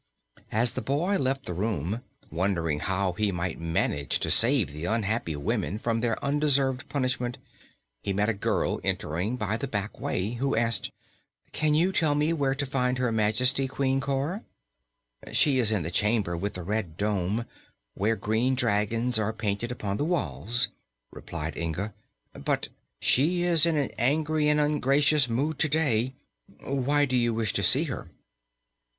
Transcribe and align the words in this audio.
As 0.51 0.73
the 0.73 0.81
boy 0.81 1.19
left 1.19 1.45
the 1.45 1.53
room, 1.53 2.01
wondering 2.31 2.79
how 2.79 3.13
he 3.13 3.31
might 3.31 3.59
manage 3.59 4.17
to 4.21 4.31
save 4.31 4.73
the 4.73 4.85
unhappy 4.85 5.35
women 5.35 5.77
from 5.77 6.01
their 6.01 6.17
undeserved 6.25 6.89
punishment, 6.89 7.37
he 8.01 8.11
met 8.11 8.27
a 8.27 8.33
girl 8.33 8.81
entering 8.83 9.35
by 9.35 9.57
the 9.57 9.67
back 9.67 9.99
way, 9.99 10.31
who 10.31 10.55
asked: 10.55 10.89
"Can 11.51 11.75
you 11.75 11.91
tell 11.91 12.15
me 12.15 12.33
where 12.33 12.55
to 12.55 12.65
find 12.65 12.97
Her 12.97 13.11
Majesty, 13.11 13.67
Queen 13.67 13.99
Cor?" 14.01 14.43
"She 15.31 15.59
is 15.59 15.71
in 15.71 15.83
the 15.83 15.91
chamber 15.91 16.35
with 16.35 16.55
the 16.55 16.63
red 16.63 16.97
dome, 16.97 17.45
where 17.93 18.15
green 18.15 18.55
dragons 18.55 19.19
are 19.19 19.31
painted 19.31 19.71
upon 19.71 19.97
the 19.97 20.03
walls," 20.03 20.69
replied 21.11 21.55
Inga; 21.55 21.93
"but 22.33 22.69
she 22.99 23.43
is 23.43 23.67
in 23.67 23.77
an 23.77 23.91
angry 23.99 24.49
and 24.49 24.59
ungracious 24.59 25.29
mood 25.29 25.59
to 25.59 25.69
day. 25.69 26.15
Why 26.59 27.05
do 27.05 27.15
you 27.15 27.35
wish 27.35 27.53
to 27.53 27.61
see 27.61 27.83
her?" 27.83 28.09